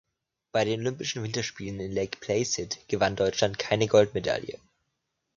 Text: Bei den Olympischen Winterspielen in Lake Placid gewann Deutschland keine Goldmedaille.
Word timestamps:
Bei 0.51 0.65
den 0.65 0.79
Olympischen 0.79 1.21
Winterspielen 1.21 1.79
in 1.79 1.91
Lake 1.91 2.17
Placid 2.19 2.79
gewann 2.87 3.15
Deutschland 3.15 3.59
keine 3.59 3.85
Goldmedaille. 3.85 4.57